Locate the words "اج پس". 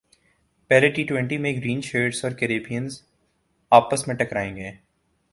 3.71-4.07